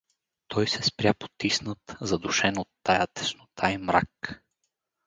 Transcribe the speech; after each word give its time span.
Той 0.47 0.67
се 0.67 0.83
спря 0.83 1.13
потиснат, 1.13 1.97
задушен 2.01 2.59
от 2.59 2.69
тая 2.83 3.07
теснота 3.07 3.71
и 3.71 3.77
мрак. 3.77 4.43